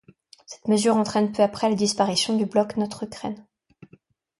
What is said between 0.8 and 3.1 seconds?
entraîne peu après la disparition du Bloc Notre